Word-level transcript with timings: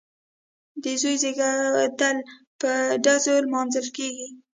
د 0.83 0.85
زوی 1.01 1.15
زیږیدل 1.23 2.15
په 2.59 2.71
ډزو 3.03 3.35
لمانځل 3.45 3.87
کیږي. 3.97 4.27